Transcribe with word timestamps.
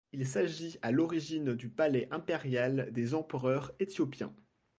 Il 0.13 0.25
s'agit 0.25 0.79
à 0.81 0.91
l'origine 0.91 1.53
du 1.53 1.69
palais 1.69 2.07
impérial 2.09 2.89
des 2.91 3.13
empereurs 3.13 3.71
éthiopiens. 3.79 4.33